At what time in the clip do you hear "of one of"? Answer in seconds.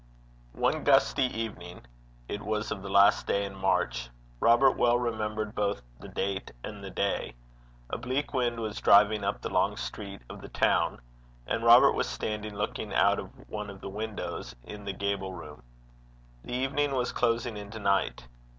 13.19-13.79